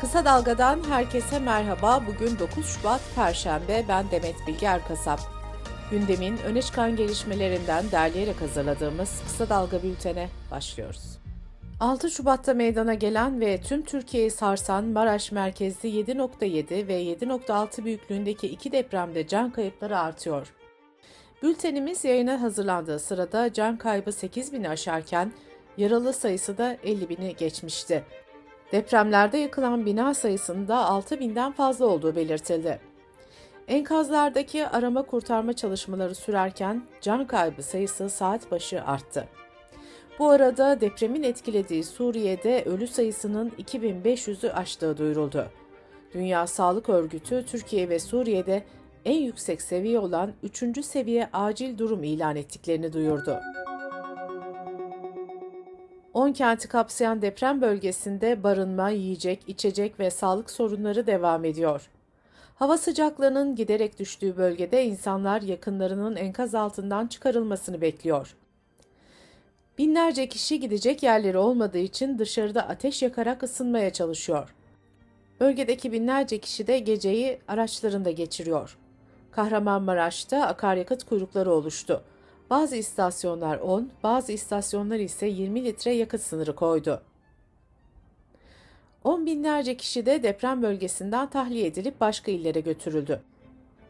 Kısa 0.00 0.24
Dalga'dan 0.24 0.80
herkese 0.88 1.38
merhaba. 1.38 2.02
Bugün 2.06 2.38
9 2.38 2.66
Şubat 2.66 3.00
Perşembe. 3.14 3.84
Ben 3.88 4.10
Demet 4.10 4.34
Bilge 4.46 4.66
Erkasap. 4.66 5.20
Gündemin 5.90 6.38
öne 6.38 6.62
çıkan 6.62 6.96
gelişmelerinden 6.96 7.90
derleyerek 7.92 8.40
hazırladığımız 8.40 9.22
Kısa 9.22 9.48
Dalga 9.48 9.82
bültene 9.82 10.28
başlıyoruz. 10.50 11.18
6 11.80 12.10
Şubat'ta 12.10 12.54
meydana 12.54 12.94
gelen 12.94 13.40
ve 13.40 13.60
tüm 13.60 13.84
Türkiye'yi 13.84 14.30
sarsan 14.30 14.84
Maraş 14.84 15.32
merkezli 15.32 15.88
7.7 15.88 16.88
ve 16.88 17.02
7.6 17.02 17.84
büyüklüğündeki 17.84 18.46
iki 18.46 18.72
depremde 18.72 19.26
can 19.26 19.50
kayıpları 19.50 19.98
artıyor. 19.98 20.52
Bültenimiz 21.42 22.04
yayına 22.04 22.42
hazırlandığı 22.42 22.98
sırada 22.98 23.52
can 23.52 23.76
kaybı 23.76 24.12
8 24.12 24.52
bini 24.52 24.68
aşarken 24.68 25.32
yaralı 25.76 26.12
sayısı 26.12 26.58
da 26.58 26.76
50 26.84 27.08
bini 27.08 27.36
geçmişti. 27.36 28.04
Depremlerde 28.72 29.38
yıkılan 29.38 29.86
bina 29.86 30.14
sayısında 30.14 30.76
6 30.76 31.20
binden 31.20 31.52
fazla 31.52 31.86
olduğu 31.86 32.16
belirtildi. 32.16 32.80
Enkazlardaki 33.68 34.66
arama 34.66 35.02
kurtarma 35.02 35.52
çalışmaları 35.52 36.14
sürerken 36.14 36.82
can 37.00 37.26
kaybı 37.26 37.62
sayısı 37.62 38.10
saat 38.10 38.50
başı 38.50 38.84
arttı. 38.84 39.28
Bu 40.18 40.30
arada 40.30 40.80
depremin 40.80 41.22
etkilediği 41.22 41.84
Suriye'de 41.84 42.64
ölü 42.64 42.86
sayısının 42.86 43.52
2500'ü 43.58 44.50
aştığı 44.50 44.96
duyuruldu. 44.96 45.46
Dünya 46.14 46.46
Sağlık 46.46 46.88
Örgütü 46.88 47.46
Türkiye 47.46 47.88
ve 47.88 47.98
Suriye'de 47.98 48.64
en 49.04 49.18
yüksek 49.18 49.62
seviye 49.62 49.98
olan 49.98 50.32
3. 50.42 50.84
seviye 50.84 51.28
acil 51.32 51.78
durum 51.78 52.04
ilan 52.04 52.36
ettiklerini 52.36 52.92
duyurdu. 52.92 53.40
10 56.14 56.32
kenti 56.32 56.68
kapsayan 56.68 57.22
deprem 57.22 57.60
bölgesinde 57.60 58.42
barınma, 58.42 58.90
yiyecek, 58.90 59.40
içecek 59.46 60.00
ve 60.00 60.10
sağlık 60.10 60.50
sorunları 60.50 61.06
devam 61.06 61.44
ediyor. 61.44 61.90
Hava 62.54 62.78
sıcaklığının 62.78 63.56
giderek 63.56 63.98
düştüğü 63.98 64.36
bölgede 64.36 64.84
insanlar 64.84 65.42
yakınlarının 65.42 66.16
enkaz 66.16 66.54
altından 66.54 67.06
çıkarılmasını 67.06 67.80
bekliyor. 67.80 68.36
Binlerce 69.78 70.28
kişi 70.28 70.60
gidecek 70.60 71.02
yerleri 71.02 71.38
olmadığı 71.38 71.78
için 71.78 72.18
dışarıda 72.18 72.68
ateş 72.68 73.02
yakarak 73.02 73.42
ısınmaya 73.42 73.92
çalışıyor. 73.92 74.54
Bölgedeki 75.40 75.92
binlerce 75.92 76.38
kişi 76.38 76.66
de 76.66 76.78
geceyi 76.78 77.38
araçlarında 77.48 78.10
geçiriyor. 78.10 78.78
Kahramanmaraş'ta 79.30 80.46
akaryakıt 80.46 81.04
kuyrukları 81.04 81.52
oluştu. 81.52 82.04
Bazı 82.50 82.76
istasyonlar 82.76 83.58
10, 83.58 83.90
bazı 84.02 84.32
istasyonlar 84.32 84.98
ise 84.98 85.26
20 85.26 85.64
litre 85.64 85.90
yakıt 85.90 86.20
sınırı 86.20 86.54
koydu. 86.54 87.02
On 89.04 89.26
binlerce 89.26 89.76
kişi 89.76 90.06
de 90.06 90.22
deprem 90.22 90.62
bölgesinden 90.62 91.30
tahliye 91.30 91.66
edilip 91.66 92.00
başka 92.00 92.30
illere 92.30 92.60
götürüldü. 92.60 93.20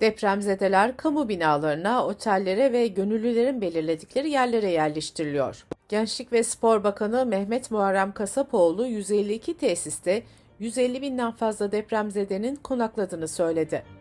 Depremzedeler 0.01 0.97
kamu 0.97 1.29
binalarına, 1.29 2.07
otellere 2.07 2.73
ve 2.73 2.87
gönüllülerin 2.87 3.61
belirledikleri 3.61 4.31
yerlere 4.31 4.71
yerleştiriliyor. 4.71 5.67
Gençlik 5.89 6.33
ve 6.33 6.43
Spor 6.43 6.85
Bakanı 6.85 7.27
Mehmet 7.27 7.71
Muharrem 7.71 8.13
Kasapoğlu 8.13 8.87
152 8.87 9.57
tesiste 9.57 10.23
150 10.59 11.03
binden 11.03 11.33
fazla 11.33 11.73
depremzedenin 11.73 12.57
konakladığını 12.57 13.29
söyledi. 13.29 14.00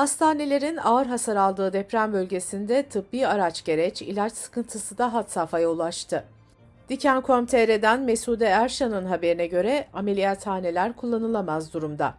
Hastanelerin 0.00 0.76
ağır 0.76 1.06
hasar 1.06 1.36
aldığı 1.36 1.72
deprem 1.72 2.12
bölgesinde 2.12 2.82
tıbbi 2.82 3.26
araç 3.26 3.64
gereç, 3.64 4.02
ilaç 4.02 4.32
sıkıntısı 4.32 4.98
da 4.98 5.14
had 5.14 5.28
safhaya 5.28 5.70
ulaştı. 5.70 6.24
Diken.com.tr'den 6.88 8.00
Mesude 8.00 8.46
Erşan'ın 8.46 9.06
haberine 9.06 9.46
göre 9.46 9.86
ameliyathaneler 9.92 10.92
kullanılamaz 10.92 11.74
durumda. 11.74 12.14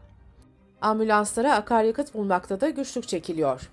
Ambulanslara 0.81 1.55
akaryakıt 1.55 2.13
bulmakta 2.13 2.61
da 2.61 2.69
güçlük 2.69 3.07
çekiliyor. 3.07 3.71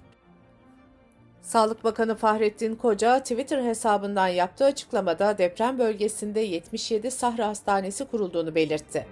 Sağlık 1.42 1.84
Bakanı 1.84 2.14
Fahrettin 2.14 2.74
Koca 2.74 3.18
Twitter 3.18 3.64
hesabından 3.64 4.28
yaptığı 4.28 4.64
açıklamada 4.64 5.38
deprem 5.38 5.78
bölgesinde 5.78 6.40
77 6.40 7.10
Sahra 7.10 7.48
Hastanesi 7.48 8.04
kurulduğunu 8.04 8.54
belirtti. 8.54 9.06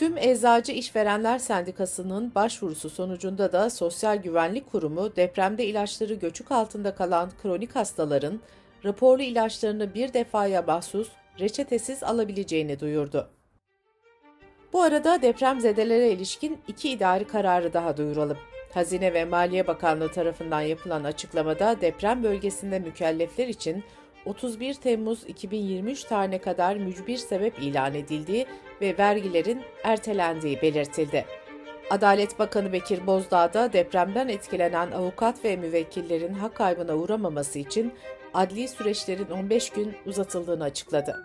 Tüm 0.00 0.18
Eczacı 0.18 0.72
İşverenler 0.72 1.38
Sendikası'nın 1.38 2.34
başvurusu 2.34 2.90
sonucunda 2.90 3.52
da 3.52 3.70
Sosyal 3.70 4.16
Güvenlik 4.16 4.70
Kurumu 4.70 5.16
depremde 5.16 5.66
ilaçları 5.66 6.14
göçük 6.14 6.52
altında 6.52 6.94
kalan 6.94 7.30
kronik 7.42 7.76
hastaların 7.76 8.40
raporlu 8.84 9.22
ilaçlarını 9.22 9.94
bir 9.94 10.12
defaya 10.12 10.62
mahsus 10.62 11.08
reçetesiz 11.40 12.02
alabileceğini 12.02 12.80
duyurdu. 12.80 13.30
Bu 14.72 14.82
arada 14.82 15.22
depremzedelere 15.22 16.10
ilişkin 16.10 16.58
iki 16.68 16.90
idari 16.90 17.24
kararı 17.24 17.72
daha 17.72 17.96
duyuralım. 17.96 18.38
Hazine 18.74 19.14
ve 19.14 19.24
Maliye 19.24 19.66
Bakanlığı 19.66 20.12
tarafından 20.12 20.60
yapılan 20.60 21.04
açıklamada 21.04 21.80
deprem 21.80 22.22
bölgesinde 22.22 22.78
mükellefler 22.78 23.48
için 23.48 23.84
31 24.26 24.74
Temmuz 24.74 25.24
2023 25.28 26.04
tarihine 26.04 26.38
kadar 26.38 26.76
mücbir 26.76 27.16
sebep 27.16 27.58
ilan 27.62 27.94
edildiği 27.94 28.46
ve 28.80 28.98
vergilerin 28.98 29.62
ertelendiği 29.84 30.62
belirtildi. 30.62 31.24
Adalet 31.90 32.38
Bakanı 32.38 32.72
Bekir 32.72 33.06
Bozdağ 33.06 33.54
da 33.54 33.72
depremden 33.72 34.28
etkilenen 34.28 34.90
avukat 34.90 35.44
ve 35.44 35.56
müvekkillerin 35.56 36.34
hak 36.34 36.54
kaybına 36.54 36.96
uğramaması 36.96 37.58
için 37.58 37.92
adli 38.34 38.68
süreçlerin 38.68 39.30
15 39.30 39.70
gün 39.70 39.96
uzatıldığını 40.06 40.64
açıkladı. 40.64 41.22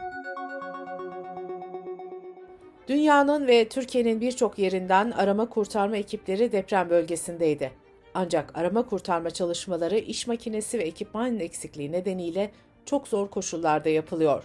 Dünyanın 2.87 3.47
ve 3.47 3.67
Türkiye'nin 3.69 4.21
birçok 4.21 4.59
yerinden 4.59 5.11
arama 5.11 5.49
kurtarma 5.49 5.97
ekipleri 5.97 6.51
deprem 6.51 6.89
bölgesindeydi. 6.89 7.71
Ancak 8.13 8.57
arama 8.57 8.85
kurtarma 8.85 9.29
çalışmaları 9.29 9.97
iş 9.97 10.27
makinesi 10.27 10.79
ve 10.79 10.83
ekipman 10.83 11.39
eksikliği 11.39 11.91
nedeniyle 11.91 12.51
çok 12.85 13.07
zor 13.07 13.29
koşullarda 13.29 13.89
yapılıyor. 13.89 14.43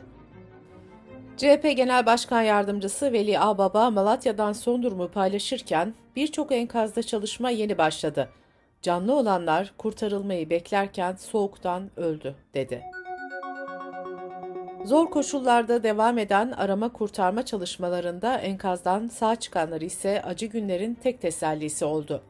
CHP 1.37 1.62
Genel 1.77 2.06
Başkan 2.06 2.43
Yardımcısı 2.43 3.12
Veli 3.12 3.41
Ağbaba 3.41 3.91
Malatya'dan 3.91 4.53
son 4.53 4.83
durumu 4.83 5.09
paylaşırken 5.09 5.95
birçok 6.17 6.53
enkazda 6.53 7.03
çalışma 7.03 7.50
yeni 7.50 7.79
başladı. 7.79 8.29
Canlı 8.83 9.15
olanlar 9.15 9.73
kurtarılmayı 9.79 10.50
beklerken 10.50 11.15
soğuktan 11.15 11.91
öldü 11.97 12.34
dedi. 12.55 12.83
Zor 14.84 15.11
koşullarda 15.11 15.83
devam 15.83 16.19
eden 16.19 16.50
arama 16.50 16.93
kurtarma 16.93 17.45
çalışmalarında 17.45 18.39
enkazdan 18.39 19.09
sağ 19.09 19.37
çıkanlar 19.37 19.81
ise 19.81 20.23
acı 20.23 20.47
günlerin 20.47 20.95
tek 20.95 21.21
tesellisi 21.21 21.84
oldu. 21.84 22.23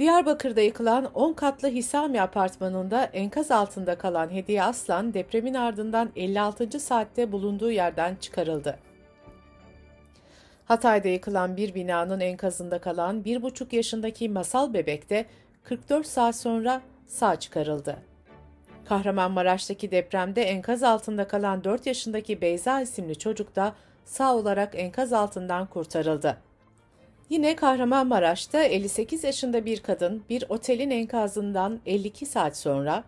Diyarbakır'da 0.00 0.60
yıkılan 0.60 1.04
10 1.14 1.32
katlı 1.32 1.68
Hisami 1.68 2.20
apartmanında 2.20 3.04
enkaz 3.04 3.50
altında 3.50 3.98
kalan 3.98 4.30
Hediye 4.30 4.62
Aslan 4.62 5.14
depremin 5.14 5.54
ardından 5.54 6.10
56. 6.16 6.80
saatte 6.80 7.32
bulunduğu 7.32 7.70
yerden 7.70 8.16
çıkarıldı. 8.16 8.78
Hatay'da 10.64 11.08
yıkılan 11.08 11.56
bir 11.56 11.74
binanın 11.74 12.20
enkazında 12.20 12.80
kalan 12.80 13.22
1,5 13.22 13.76
yaşındaki 13.76 14.28
masal 14.28 14.72
bebek 14.74 15.10
de 15.10 15.26
44 15.64 16.06
saat 16.06 16.36
sonra 16.36 16.82
sağ 17.06 17.40
çıkarıldı. 17.40 17.96
Kahramanmaraş'taki 18.84 19.90
depremde 19.90 20.42
enkaz 20.42 20.82
altında 20.82 21.28
kalan 21.28 21.64
4 21.64 21.86
yaşındaki 21.86 22.40
Beyza 22.40 22.80
isimli 22.80 23.18
çocuk 23.18 23.56
da 23.56 23.74
sağ 24.04 24.36
olarak 24.36 24.74
enkaz 24.74 25.12
altından 25.12 25.66
kurtarıldı. 25.66 26.49
Yine 27.30 27.56
Kahramanmaraş'ta 27.56 28.62
58 28.62 29.24
yaşında 29.24 29.64
bir 29.64 29.80
kadın 29.80 30.22
bir 30.30 30.44
otelin 30.48 30.90
enkazından 30.90 31.80
52 31.86 32.26
saat 32.26 32.56
sonra, 32.56 33.04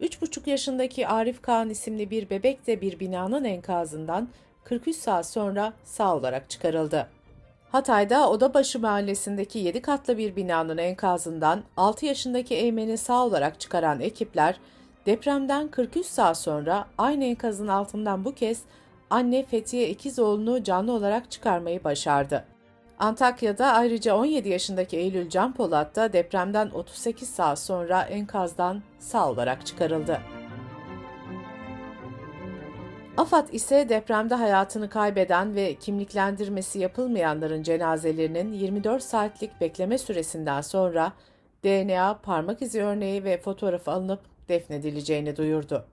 3,5 0.00 0.50
yaşındaki 0.50 1.08
Arif 1.08 1.42
Kaan 1.42 1.70
isimli 1.70 2.10
bir 2.10 2.30
bebek 2.30 2.66
de 2.66 2.80
bir 2.80 3.00
binanın 3.00 3.44
enkazından 3.44 4.28
43 4.64 4.96
saat 4.96 5.26
sonra 5.26 5.72
sağ 5.84 6.16
olarak 6.16 6.50
çıkarıldı. 6.50 7.06
Hatay'da 7.72 8.30
Odabaşı 8.30 8.78
mahallesindeki 8.78 9.58
7 9.58 9.82
katlı 9.82 10.18
bir 10.18 10.36
binanın 10.36 10.78
enkazından 10.78 11.62
6 11.76 12.06
yaşındaki 12.06 12.54
Eymen'i 12.54 12.98
sağ 12.98 13.24
olarak 13.24 13.60
çıkaran 13.60 14.00
ekipler, 14.00 14.60
depremden 15.06 15.68
43 15.68 16.06
saat 16.06 16.38
sonra 16.38 16.86
aynı 16.98 17.24
enkazın 17.24 17.68
altından 17.68 18.24
bu 18.24 18.34
kez 18.34 18.62
anne 19.10 19.46
Fethiye 19.46 19.88
İkizoğlu'nu 19.88 20.64
canlı 20.64 20.92
olarak 20.92 21.30
çıkarmayı 21.30 21.84
başardı. 21.84 22.44
Antakya'da 23.00 23.72
ayrıca 23.72 24.16
17 24.16 24.48
yaşındaki 24.48 24.96
Eylül 24.96 25.28
Can 25.28 25.54
Polat 25.54 25.96
da 25.96 26.12
depremden 26.12 26.70
38 26.70 27.28
saat 27.28 27.58
sonra 27.58 28.02
enkazdan 28.02 28.82
sağ 28.98 29.30
olarak 29.30 29.66
çıkarıldı. 29.66 30.20
AFAD 33.16 33.48
ise 33.52 33.88
depremde 33.88 34.34
hayatını 34.34 34.90
kaybeden 34.90 35.54
ve 35.54 35.74
kimliklendirmesi 35.74 36.78
yapılmayanların 36.78 37.62
cenazelerinin 37.62 38.52
24 38.52 39.02
saatlik 39.02 39.60
bekleme 39.60 39.98
süresinden 39.98 40.60
sonra 40.60 41.12
DNA, 41.64 42.18
parmak 42.22 42.62
izi 42.62 42.82
örneği 42.82 43.24
ve 43.24 43.40
fotoğrafı 43.40 43.90
alınıp 43.90 44.20
defnedileceğini 44.48 45.36
duyurdu. 45.36 45.86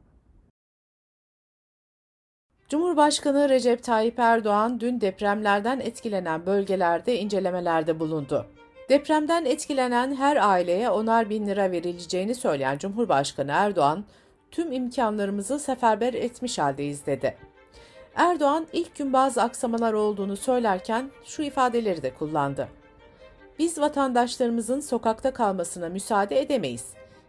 Cumhurbaşkanı 2.70 3.50
Recep 3.50 3.84
Tayyip 3.84 4.20
Erdoğan 4.20 4.80
dün 4.80 5.02
depremlerden 5.02 5.80
etkilenen 5.80 6.46
bölgelerde 6.46 7.20
incelemelerde 7.20 8.00
bulundu. 8.00 8.46
Depremden 8.90 9.46
etkilenen 9.46 10.16
her 10.16 10.50
aileye 10.50 10.90
onar 10.90 11.30
bin 11.30 11.48
lira 11.48 11.72
verileceğini 11.72 12.36
söyleyen 12.36 12.78
Cumhurbaşkanı 12.78 13.52
Erdoğan, 13.52 14.06
tüm 14.52 14.72
imkanlarımızı 14.72 15.60
seferber 15.60 16.14
etmiş 16.14 16.60
haldeyiz 16.60 17.06
dedi. 17.06 17.38
Erdoğan 18.16 18.68
ilk 18.74 18.96
gün 18.96 19.14
bazı 19.14 19.42
aksamalar 19.42 19.94
olduğunu 19.94 20.38
söylerken 20.38 21.12
şu 21.26 21.42
ifadeleri 21.42 22.02
de 22.02 22.14
kullandı. 22.14 22.68
Biz 23.60 23.80
vatandaşlarımızın 23.80 24.80
sokakta 24.80 25.34
kalmasına 25.34 25.90
müsaade 25.90 26.42
edemeyiz. 26.42 26.86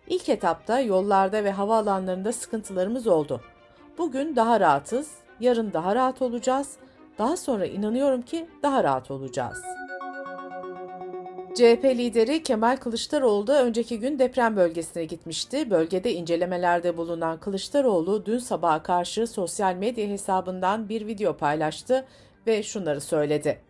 İlk 0.09 0.29
etapta 0.29 0.81
yollarda 0.81 1.45
ve 1.45 1.51
havaalanlarında 1.51 2.33
sıkıntılarımız 2.33 3.07
oldu. 3.07 3.41
Bugün 3.99 4.37
daha 4.37 4.61
rahatız, 4.61 5.11
yarın 5.41 5.73
daha 5.73 5.95
rahat 5.95 6.23
olacağız. 6.23 6.77
Daha 7.19 7.37
sonra 7.37 7.67
inanıyorum 7.67 8.23
ki 8.23 8.47
daha 8.63 8.85
rahat 8.85 9.11
olacağız. 9.11 9.63
CHP 11.55 11.85
lideri 11.85 12.43
Kemal 12.43 12.77
Kılıçdaroğlu 12.77 13.47
da 13.47 13.65
önceki 13.65 13.99
gün 13.99 14.19
deprem 14.19 14.57
bölgesine 14.57 15.05
gitmişti. 15.05 15.71
Bölgede 15.71 16.13
incelemelerde 16.13 16.97
bulunan 16.97 17.41
Kılıçdaroğlu 17.41 18.27
dün 18.27 18.39
sabaha 18.39 18.83
karşı 18.83 19.27
sosyal 19.27 19.75
medya 19.75 20.09
hesabından 20.09 20.89
bir 20.89 21.07
video 21.07 21.37
paylaştı 21.37 22.05
ve 22.47 22.63
şunları 22.63 23.01
söyledi. 23.01 23.61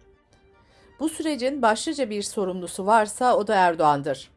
Bu 1.00 1.08
sürecin 1.08 1.62
başlıca 1.62 2.10
bir 2.10 2.22
sorumlusu 2.22 2.86
varsa 2.86 3.36
o 3.36 3.46
da 3.46 3.54
Erdoğan'dır. 3.54 4.30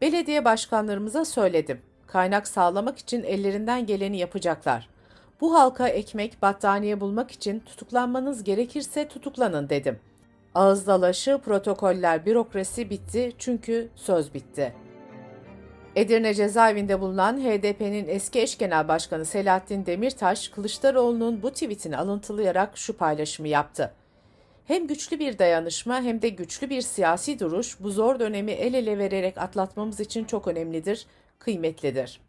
Belediye 0.00 0.44
başkanlarımıza 0.44 1.24
söyledim. 1.24 1.80
Kaynak 2.06 2.48
sağlamak 2.48 2.98
için 2.98 3.22
ellerinden 3.22 3.86
geleni 3.86 4.18
yapacaklar. 4.18 4.88
Bu 5.40 5.54
halka 5.54 5.88
ekmek, 5.88 6.42
battaniye 6.42 7.00
bulmak 7.00 7.30
için 7.30 7.60
tutuklanmanız 7.60 8.44
gerekirse 8.44 9.08
tutuklanın 9.08 9.68
dedim. 9.68 9.98
Ağız 10.54 10.86
dalaşı, 10.86 11.38
protokoller, 11.44 12.26
bürokrasi 12.26 12.90
bitti 12.90 13.32
çünkü 13.38 13.88
söz 13.94 14.34
bitti. 14.34 14.74
Edirne 15.96 16.34
cezaevinde 16.34 17.00
bulunan 17.00 17.40
HDP'nin 17.40 18.08
eski 18.08 18.40
eş 18.40 18.58
genel 18.58 18.88
başkanı 18.88 19.24
Selahattin 19.24 19.86
Demirtaş, 19.86 20.48
Kılıçdaroğlu'nun 20.48 21.42
bu 21.42 21.50
tweetini 21.50 21.96
alıntılayarak 21.96 22.78
şu 22.78 22.96
paylaşımı 22.96 23.48
yaptı. 23.48 23.92
Hem 24.64 24.86
güçlü 24.86 25.18
bir 25.18 25.38
dayanışma 25.38 26.02
hem 26.02 26.22
de 26.22 26.28
güçlü 26.28 26.70
bir 26.70 26.82
siyasi 26.82 27.40
duruş 27.40 27.80
bu 27.80 27.90
zor 27.90 28.18
dönemi 28.18 28.52
el 28.52 28.74
ele 28.74 28.98
vererek 28.98 29.38
atlatmamız 29.38 30.00
için 30.00 30.24
çok 30.24 30.48
önemlidir, 30.48 31.06
kıymetlidir. 31.38 32.25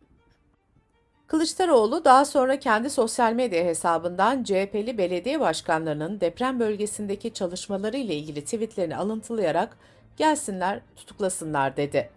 Kılıçdaroğlu 1.28 2.06
daha 2.06 2.26
sonra 2.26 2.60
kendi 2.60 2.90
sosyal 2.90 3.34
medya 3.34 3.64
hesabından 3.64 4.44
CHP'li 4.44 4.98
belediye 4.98 5.40
başkanlarının 5.40 6.20
deprem 6.20 6.60
bölgesindeki 6.60 7.34
çalışmaları 7.34 7.98
ile 7.98 8.16
ilgili 8.16 8.44
tweetlerini 8.44 8.98
alıntılayarak 8.98 9.78
gelsinler, 10.18 10.82
tutuklasınlar 10.96 11.78
dedi. 11.78 12.10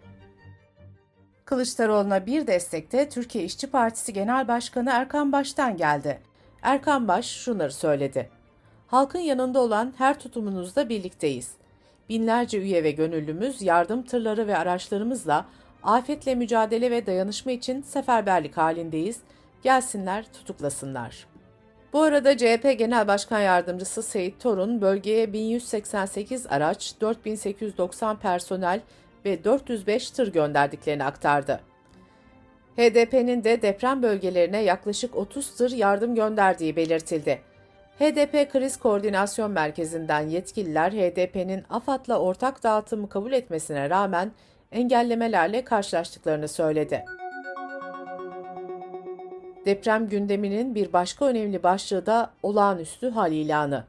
Kılıçdaroğlu'na 1.45 2.25
bir 2.25 2.47
destek 2.47 2.91
de 2.91 3.09
Türkiye 3.09 3.43
İşçi 3.43 3.67
Partisi 3.67 4.13
Genel 4.13 4.47
Başkanı 4.47 4.89
Erkan 4.89 5.31
Baş'tan 5.31 5.77
geldi. 5.77 6.21
Erkan 6.61 7.07
Baş 7.07 7.25
şunları 7.25 7.73
söyledi. 7.73 8.29
Halkın 8.87 9.19
yanında 9.19 9.59
olan 9.59 9.93
her 9.97 10.19
tutumunuzda 10.19 10.89
birlikteyiz. 10.89 11.51
Binlerce 12.09 12.57
üye 12.57 12.83
ve 12.83 12.91
gönüllümüz 12.91 13.61
yardım 13.61 14.03
tırları 14.03 14.47
ve 14.47 14.57
araçlarımızla 14.57 15.45
afetle 15.83 16.35
mücadele 16.35 16.91
ve 16.91 17.05
dayanışma 17.05 17.51
için 17.51 17.81
seferberlik 17.81 18.57
halindeyiz. 18.57 19.19
Gelsinler, 19.63 20.25
tutuklasınlar. 20.33 21.27
Bu 21.93 22.01
arada 22.01 22.37
CHP 22.37 22.75
Genel 22.77 23.07
Başkan 23.07 23.39
Yardımcısı 23.39 24.03
Seyit 24.03 24.39
Torun 24.39 24.81
bölgeye 24.81 25.33
1188 25.33 26.47
araç, 26.47 26.93
4890 27.01 28.19
personel 28.19 28.81
ve 29.25 29.43
405 29.43 30.11
tır 30.11 30.33
gönderdiklerini 30.33 31.03
aktardı. 31.03 31.59
HDP'nin 32.77 33.43
de 33.43 33.61
deprem 33.61 34.03
bölgelerine 34.03 34.63
yaklaşık 34.63 35.15
30 35.15 35.55
tır 35.55 35.71
yardım 35.71 36.15
gönderdiği 36.15 36.75
belirtildi. 36.75 37.41
HDP 37.99 38.51
Kriz 38.51 38.77
Koordinasyon 38.77 39.51
Merkezi'nden 39.51 40.29
yetkililer 40.29 40.91
HDP'nin 40.91 41.63
AFAD'la 41.69 42.19
ortak 42.19 42.63
dağıtımı 42.63 43.09
kabul 43.09 43.31
etmesine 43.31 43.89
rağmen 43.89 44.31
engellemelerle 44.71 45.63
karşılaştıklarını 45.63 46.47
söyledi. 46.47 47.05
Deprem 49.65 50.09
gündeminin 50.09 50.75
bir 50.75 50.93
başka 50.93 51.25
önemli 51.25 51.63
başlığı 51.63 52.05
da 52.05 52.31
olağanüstü 52.43 53.09
hal 53.09 53.31
ilanı. 53.31 53.83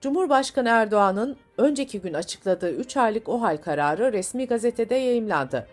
Cumhurbaşkanı 0.00 0.68
Erdoğan'ın 0.68 1.36
önceki 1.58 2.00
gün 2.00 2.14
açıkladığı 2.14 2.70
3 2.70 2.96
aylık 2.96 3.28
OHAL 3.28 3.56
kararı 3.56 4.12
resmi 4.12 4.46
gazetede 4.46 4.94
yayımlandı. 4.94 5.66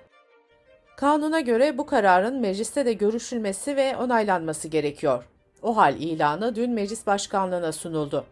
Kanuna 0.97 1.39
göre 1.39 1.77
bu 1.77 1.85
kararın 1.85 2.39
mecliste 2.39 2.85
de 2.85 2.93
görüşülmesi 2.93 3.75
ve 3.75 3.97
onaylanması 3.97 4.67
gerekiyor. 4.67 5.23
OHAL 5.61 5.95
ilanı 5.95 6.55
dün 6.55 6.71
meclis 6.71 7.07
başkanlığına 7.07 7.71
sunuldu. 7.71 8.25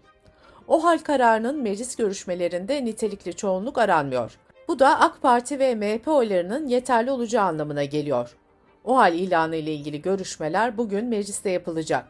OHAL 0.68 1.00
kararının 1.00 1.62
meclis 1.62 1.95
görüşmelerinde 1.95 2.85
nitelikli 2.85 3.35
çoğunluk 3.35 3.77
aranmıyor. 3.77 4.38
Bu 4.67 4.79
da 4.79 4.99
AK 4.99 5.21
Parti 5.21 5.59
ve 5.59 5.75
MHP 5.75 6.07
oylarının 6.07 6.67
yeterli 6.67 7.11
olacağı 7.11 7.45
anlamına 7.45 7.83
geliyor. 7.83 8.37
OHAL 8.83 9.13
ilanı 9.13 9.55
ile 9.55 9.73
ilgili 9.73 10.01
görüşmeler 10.01 10.77
bugün 10.77 11.05
mecliste 11.05 11.49
yapılacak. 11.49 12.05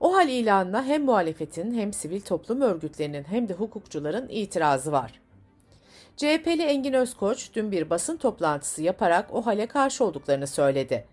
OHAL 0.00 0.28
ilanına 0.28 0.84
hem 0.84 1.04
muhalefetin 1.04 1.74
hem 1.74 1.92
sivil 1.92 2.20
toplum 2.20 2.60
örgütlerinin 2.60 3.24
hem 3.24 3.48
de 3.48 3.54
hukukçuların 3.54 4.28
itirazı 4.28 4.92
var. 4.92 5.20
CHP'li 6.16 6.62
Engin 6.62 6.92
Özkoç 6.92 7.50
dün 7.54 7.72
bir 7.72 7.90
basın 7.90 8.16
toplantısı 8.16 8.82
yaparak 8.82 9.34
OHAL'e 9.34 9.66
karşı 9.66 10.04
olduklarını 10.04 10.46
söyledi. 10.46 11.04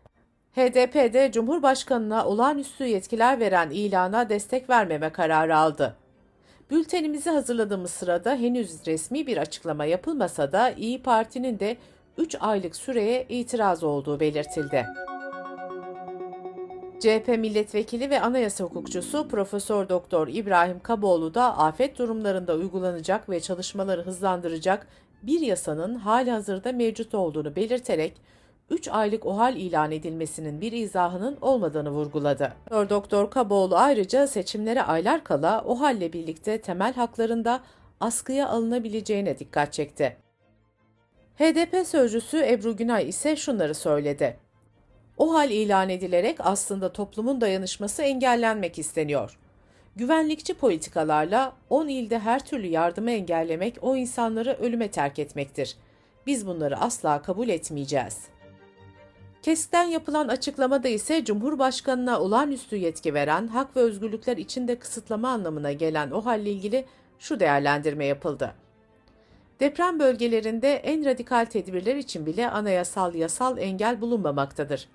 HDP 0.56 1.14
de 1.14 1.32
Cumhurbaşkanına 1.32 2.26
olağanüstü 2.26 2.84
yetkiler 2.84 3.40
veren 3.40 3.70
ilana 3.70 4.30
destek 4.30 4.70
vermeme 4.70 5.10
kararı 5.10 5.58
aldı. 5.58 5.96
Bültenimizi 6.72 7.30
hazırladığımız 7.30 7.92
sırada 7.92 8.36
henüz 8.36 8.88
resmi 8.88 9.28
bir 9.28 9.38
açıklama 9.38 9.86
yapılmasa 9.86 10.52
da 10.52 10.72
İyi 10.72 11.02
Parti'nin 11.02 11.60
de 11.60 11.78
3 12.18 12.36
aylık 12.40 12.76
süreye 12.76 13.26
itiraz 13.30 13.84
olduğu 13.84 14.20
belirtildi. 14.20 14.86
CHP 17.00 17.28
milletvekili 17.28 18.10
ve 18.10 18.22
anayasa 18.22 18.64
hukukçusu 18.64 19.28
Profesör 19.28 19.90
Doktor 19.90 20.28
İbrahim 20.28 20.80
Kaboğlu 20.80 21.34
da 21.34 21.58
afet 21.58 21.98
durumlarında 21.98 22.56
uygulanacak 22.56 23.30
ve 23.30 23.40
çalışmaları 23.40 24.02
hızlandıracak 24.02 24.88
bir 25.24 25.40
yasanın 25.40 25.96
hali 25.96 26.32
hazırda 26.32 26.72
mevcut 26.72 27.14
olduğunu 27.14 27.56
belirterek 27.56 28.14
3 28.70 28.88
aylık 28.88 29.26
OHAL 29.26 29.56
ilan 29.56 29.92
edilmesinin 29.92 30.62
bir 30.62 30.72
izahının 30.72 31.38
olmadığını 31.42 31.90
vurguladı. 31.90 32.54
Doktor 32.72 33.32
Kaboğlu 33.32 33.78
ayrıca 33.78 34.28
seçimlere 34.28 34.84
aylar 34.84 35.24
kala 35.24 35.64
OHAL 35.64 35.98
ile 35.98 36.14
birlikte 36.14 36.62
temel 36.62 36.94
haklarında 36.94 37.62
askıya 38.00 38.50
alınabileceğine 38.50 39.40
dikkat 39.40 39.74
çekti. 39.74 40.18
HDP 41.36 41.88
sözcüsü 41.88 42.38
Ebru 42.38 42.76
Günay 42.78 43.10
ise 43.10 43.36
şunları 43.36 43.76
söyledi. 43.76 44.38
OHAL 45.18 45.52
ilan 45.52 45.90
edilerek 45.90 46.38
aslında 46.40 46.94
toplumun 46.94 47.42
dayanışması 47.42 48.02
engellenmek 48.04 48.80
isteniyor. 48.80 49.40
Güvenlikçi 49.96 50.54
politikalarla 50.54 51.54
10 51.70 51.88
ilde 51.88 52.20
her 52.20 52.46
türlü 52.46 52.68
yardımı 52.68 53.12
engellemek 53.12 53.78
o 53.82 53.96
insanları 53.96 54.58
ölüme 54.62 54.92
terk 54.92 55.20
etmektir. 55.20 55.76
Biz 56.28 56.48
bunları 56.48 56.78
asla 56.78 57.22
kabul 57.22 57.50
etmeyeceğiz.'' 57.50 58.39
KESK'ten 59.42 59.84
yapılan 59.84 60.28
açıklamada 60.28 60.88
ise 60.88 61.26
Cumhurbaşkanına 61.26 62.20
olağanüstü 62.20 62.76
yetki 62.76 63.14
veren 63.14 63.48
hak 63.48 63.76
ve 63.76 63.80
özgürlükler 63.80 64.38
içinde 64.38 64.80
kısıtlama 64.80 65.30
anlamına 65.30 65.72
gelen 65.72 66.12
o 66.12 66.26
halle 66.26 66.52
ilgili 66.52 66.86
şu 67.20 67.40
değerlendirme 67.40 68.06
yapıldı. 68.06 68.54
Deprem 69.60 70.00
bölgelerinde 70.00 70.74
en 70.74 71.06
radikal 71.06 71.46
tedbirler 71.46 71.96
için 71.96 72.26
bile 72.26 72.50
anayasal 72.50 73.16
yasal 73.16 73.58
engel 73.58 74.02
bulunmamaktadır. 74.02 74.88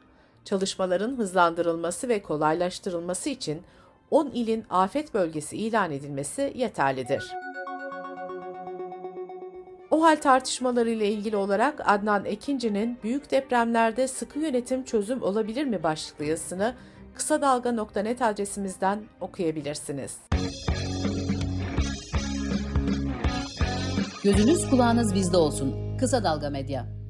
Çalışmaların 0.45 1.17
hızlandırılması 1.17 2.09
ve 2.09 2.23
kolaylaştırılması 2.23 3.31
için 3.31 3.63
10 4.11 4.31
ilin 4.31 4.65
afet 4.71 5.15
bölgesi 5.15 5.57
ilan 5.57 5.91
edilmesi 5.93 6.53
yeterlidir. 6.55 7.33
O 9.95 10.03
hal 10.03 10.17
tartışmaları 10.17 10.91
ile 10.91 11.09
ilgili 11.09 11.37
olarak 11.37 11.81
Adnan 11.85 12.25
Ekinci'nin 12.25 12.99
büyük 13.03 13.31
depremlerde 13.31 14.09
sıkı 14.09 14.39
yönetim 14.39 14.85
çözüm 14.85 15.23
olabilir 15.23 15.65
mi 15.65 15.83
başlıklı 15.83 16.25
yazısını 16.25 16.75
kısa 17.15 17.43
dalga.net 17.43 18.23
adresimizden 18.23 19.05
okuyabilirsiniz. 19.21 20.19
Gözünüz 24.25 24.71
kulağınız 24.71 25.15
bizde 25.15 25.37
olsun. 25.37 25.97
Kısa 25.99 26.25
Dalga 26.25 26.51
Medya. 26.51 27.04